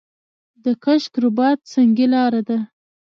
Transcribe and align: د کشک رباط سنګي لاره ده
د 0.63 0.65
کشک 0.83 1.13
رباط 1.23 1.59
سنګي 1.71 2.05
لاره 2.13 2.41
ده 2.47 2.57